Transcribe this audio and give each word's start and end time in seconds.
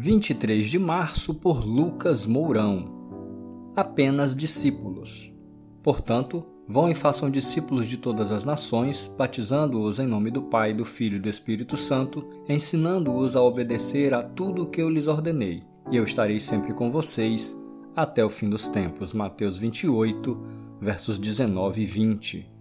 23 0.00 0.70
de 0.70 0.78
março 0.78 1.34
por 1.34 1.66
Lucas 1.66 2.24
Mourão. 2.24 3.72
Apenas 3.74 4.36
discípulos. 4.36 5.32
Portanto, 5.82 6.46
vão 6.68 6.88
e 6.88 6.94
façam 6.94 7.28
discípulos 7.28 7.88
de 7.88 7.96
todas 7.96 8.30
as 8.30 8.44
nações, 8.44 9.12
batizando-os 9.18 9.98
em 9.98 10.06
nome 10.06 10.30
do 10.30 10.42
Pai, 10.42 10.72
do 10.72 10.84
Filho 10.84 11.16
e 11.16 11.20
do 11.20 11.28
Espírito 11.28 11.76
Santo, 11.76 12.24
ensinando-os 12.48 13.34
a 13.34 13.42
obedecer 13.42 14.14
a 14.14 14.22
tudo 14.22 14.62
o 14.62 14.66
que 14.70 14.80
eu 14.80 14.88
lhes 14.88 15.08
ordenei. 15.08 15.64
E 15.90 15.96
eu 15.96 16.04
estarei 16.04 16.38
sempre 16.38 16.72
com 16.72 16.92
vocês 16.92 17.60
até 17.96 18.24
o 18.24 18.30
fim 18.30 18.48
dos 18.48 18.68
tempos. 18.68 19.12
Mateus 19.12 19.58
28, 19.58 20.40
versos 20.80 21.18
19 21.18 21.82
e 21.82 21.84
20. 21.84 22.52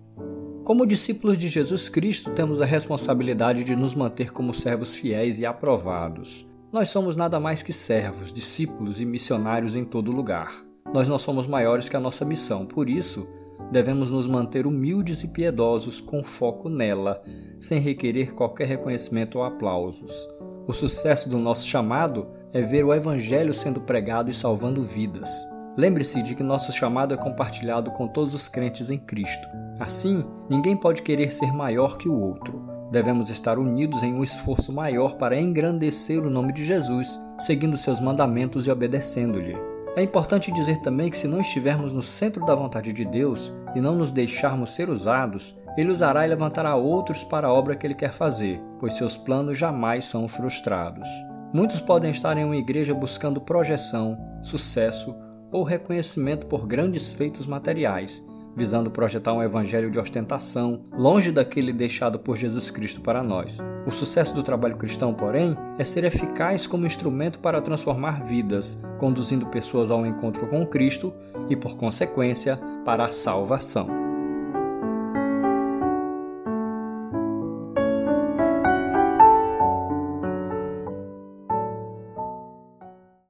Como 0.63 0.87
discípulos 0.87 1.37
de 1.37 1.49
Jesus 1.49 1.87
Cristo, 1.87 2.31
temos 2.31 2.61
a 2.61 2.65
responsabilidade 2.65 3.63
de 3.63 3.75
nos 3.75 3.93
manter 3.93 4.31
como 4.31 4.55
servos 4.55 4.95
fiéis 4.95 5.37
e 5.37 5.45
aprovados. 5.45 6.46
Nós 6.71 6.89
somos 6.89 7.15
nada 7.15 7.39
mais 7.39 7.63
que 7.63 7.71
servos, 7.71 8.33
discípulos 8.33 8.99
e 8.99 9.05
missionários 9.05 9.75
em 9.75 9.85
todo 9.85 10.11
lugar. 10.11 10.51
Nós 10.93 11.07
não 11.07 11.17
somos 11.17 11.47
maiores 11.47 11.87
que 11.87 11.95
a 11.95 11.99
nossa 11.99 12.25
missão, 12.25 12.65
por 12.65 12.89
isso, 12.89 13.25
devemos 13.71 14.11
nos 14.11 14.27
manter 14.27 14.67
humildes 14.67 15.23
e 15.23 15.29
piedosos 15.29 16.01
com 16.01 16.21
foco 16.21 16.67
nela, 16.67 17.23
sem 17.57 17.79
requerer 17.79 18.33
qualquer 18.33 18.67
reconhecimento 18.67 19.37
ou 19.37 19.45
aplausos. 19.45 20.27
O 20.67 20.73
sucesso 20.73 21.29
do 21.29 21.37
nosso 21.37 21.65
chamado 21.65 22.27
é 22.51 22.61
ver 22.61 22.83
o 22.83 22.93
Evangelho 22.93 23.53
sendo 23.53 23.79
pregado 23.79 24.29
e 24.29 24.33
salvando 24.33 24.83
vidas. 24.83 25.29
Lembre-se 25.77 26.21
de 26.21 26.35
que 26.35 26.43
nosso 26.43 26.73
chamado 26.73 27.13
é 27.13 27.17
compartilhado 27.17 27.91
com 27.91 28.09
todos 28.09 28.33
os 28.33 28.49
crentes 28.49 28.89
em 28.89 28.97
Cristo. 28.97 29.47
Assim, 29.79 30.25
ninguém 30.49 30.75
pode 30.75 31.01
querer 31.01 31.31
ser 31.31 31.53
maior 31.53 31.97
que 31.97 32.09
o 32.09 32.19
outro. 32.19 32.66
Devemos 32.91 33.29
estar 33.29 33.59
unidos 33.59 34.01
em 34.01 34.13
um 34.13 34.23
esforço 34.23 34.71
maior 34.71 35.15
para 35.15 35.39
engrandecer 35.39 36.25
o 36.25 36.29
nome 36.29 36.53
de 36.53 36.63
Jesus, 36.63 37.19
seguindo 37.37 37.75
seus 37.75 37.99
mandamentos 37.99 38.65
e 38.65 38.71
obedecendo-lhe. 38.71 39.57
É 39.97 40.01
importante 40.01 40.51
dizer 40.51 40.79
também 40.81 41.09
que, 41.09 41.17
se 41.17 41.27
não 41.27 41.41
estivermos 41.41 41.91
no 41.91 42.01
centro 42.01 42.45
da 42.45 42.55
vontade 42.55 42.93
de 42.93 43.03
Deus 43.03 43.51
e 43.75 43.81
não 43.81 43.95
nos 43.95 44.11
deixarmos 44.11 44.69
ser 44.69 44.89
usados, 44.89 45.55
Ele 45.75 45.91
usará 45.91 46.25
e 46.25 46.29
levantará 46.29 46.75
outros 46.75 47.23
para 47.23 47.47
a 47.47 47.53
obra 47.53 47.75
que 47.75 47.85
Ele 47.85 47.95
quer 47.95 48.13
fazer, 48.13 48.61
pois 48.79 48.93
seus 48.93 49.17
planos 49.17 49.57
jamais 49.57 50.05
são 50.05 50.27
frustrados. 50.27 51.09
Muitos 51.53 51.81
podem 51.81 52.11
estar 52.11 52.37
em 52.37 52.45
uma 52.45 52.55
igreja 52.55 52.93
buscando 52.93 53.41
projeção, 53.41 54.17
sucesso 54.41 55.15
ou 55.51 55.63
reconhecimento 55.63 56.45
por 56.45 56.67
grandes 56.67 57.13
feitos 57.13 57.47
materiais, 57.47 58.23
visando 58.57 58.89
projetar 58.89 59.33
um 59.33 59.43
evangelho 59.43 59.91
de 59.91 59.99
ostentação, 59.99 60.81
longe 60.97 61.31
daquele 61.31 61.71
deixado 61.71 62.17
por 62.17 62.35
Jesus 62.35 62.71
Cristo 62.71 63.01
para 63.01 63.21
nós. 63.21 63.59
O 63.85 63.91
sucesso 63.91 64.33
do 64.33 64.41
trabalho 64.41 64.75
cristão, 64.75 65.13
porém, 65.13 65.55
é 65.77 65.83
ser 65.83 66.03
eficaz 66.03 66.65
como 66.65 66.87
instrumento 66.87 67.37
para 67.37 67.61
transformar 67.61 68.23
vidas, 68.23 68.81
conduzindo 68.97 69.45
pessoas 69.45 69.91
ao 69.91 70.07
encontro 70.07 70.47
com 70.47 70.65
Cristo 70.65 71.13
e, 71.47 71.55
por 71.55 71.77
consequência, 71.77 72.59
para 72.83 73.05
a 73.05 73.11
salvação. 73.11 74.06